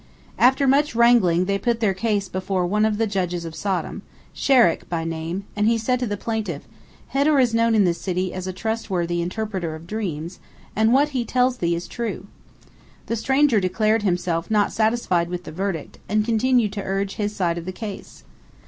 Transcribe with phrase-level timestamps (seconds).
[0.39, 4.01] After much wrangling, they put their case before one of the judges of Sodom,
[4.33, 6.63] Sherek by name, and he said to the plaintiff,
[7.13, 10.39] "Hedor is known in this city as a trustworthy interpreter of dreams,
[10.75, 12.25] and what he tells thee is true."
[13.05, 17.59] The stranger declared himself not satisfied with the verdict, and continued to urge his side
[17.59, 18.23] of the case.